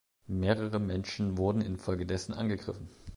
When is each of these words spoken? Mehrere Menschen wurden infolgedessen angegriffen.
Mehrere 0.25 0.79
Menschen 0.79 1.37
wurden 1.37 1.61
infolgedessen 1.61 2.33
angegriffen. 2.33 2.89